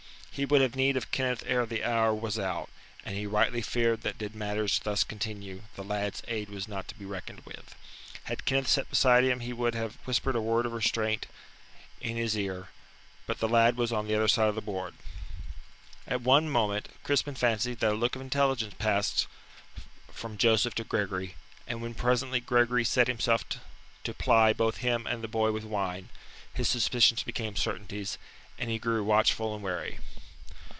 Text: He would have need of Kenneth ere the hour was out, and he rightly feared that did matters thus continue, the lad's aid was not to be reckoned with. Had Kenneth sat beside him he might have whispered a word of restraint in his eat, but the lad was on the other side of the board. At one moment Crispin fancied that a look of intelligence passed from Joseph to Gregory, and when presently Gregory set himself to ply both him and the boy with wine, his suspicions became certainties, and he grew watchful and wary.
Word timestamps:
He 0.33 0.45
would 0.45 0.61
have 0.61 0.77
need 0.77 0.95
of 0.95 1.11
Kenneth 1.11 1.43
ere 1.45 1.65
the 1.65 1.83
hour 1.83 2.13
was 2.15 2.39
out, 2.39 2.69
and 3.03 3.17
he 3.17 3.27
rightly 3.27 3.61
feared 3.61 4.01
that 4.01 4.17
did 4.17 4.33
matters 4.33 4.79
thus 4.79 5.03
continue, 5.03 5.63
the 5.75 5.83
lad's 5.83 6.23
aid 6.25 6.49
was 6.49 6.69
not 6.69 6.87
to 6.87 6.95
be 6.95 7.03
reckoned 7.03 7.41
with. 7.41 7.75
Had 8.23 8.45
Kenneth 8.45 8.69
sat 8.69 8.89
beside 8.89 9.25
him 9.25 9.41
he 9.41 9.51
might 9.51 9.73
have 9.73 9.95
whispered 10.05 10.37
a 10.37 10.41
word 10.41 10.65
of 10.65 10.71
restraint 10.71 11.27
in 11.99 12.15
his 12.15 12.35
eat, 12.37 12.61
but 13.27 13.39
the 13.39 13.47
lad 13.49 13.75
was 13.75 13.91
on 13.91 14.07
the 14.07 14.15
other 14.15 14.29
side 14.29 14.47
of 14.47 14.55
the 14.55 14.61
board. 14.61 14.93
At 16.07 16.21
one 16.21 16.49
moment 16.49 16.87
Crispin 17.03 17.35
fancied 17.35 17.81
that 17.81 17.91
a 17.91 17.95
look 17.95 18.15
of 18.15 18.21
intelligence 18.21 18.73
passed 18.79 19.27
from 20.13 20.37
Joseph 20.37 20.73
to 20.75 20.85
Gregory, 20.85 21.35
and 21.67 21.81
when 21.81 21.93
presently 21.93 22.39
Gregory 22.39 22.85
set 22.85 23.09
himself 23.09 23.43
to 24.05 24.13
ply 24.13 24.53
both 24.53 24.77
him 24.77 25.05
and 25.05 25.21
the 25.21 25.27
boy 25.27 25.51
with 25.51 25.65
wine, 25.65 26.07
his 26.53 26.69
suspicions 26.69 27.21
became 27.21 27.57
certainties, 27.57 28.17
and 28.57 28.69
he 28.69 28.79
grew 28.79 29.03
watchful 29.03 29.53
and 29.53 29.61
wary. 29.63 29.99